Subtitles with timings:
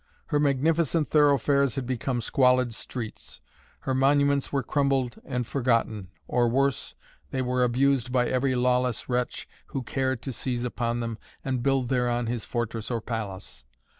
[0.29, 3.39] Her magnificent thoroughfares had become squalid streets,
[3.81, 6.95] her monuments were crumbled and forgotten, or worse,
[7.29, 11.89] they were abused by every lawless wretch who cared to seize upon them and build
[11.89, 13.63] thereon his fortress or palace.